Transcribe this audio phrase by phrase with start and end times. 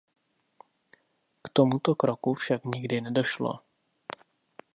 [1.43, 3.53] K tomuto kroku však nikdy nedošlo.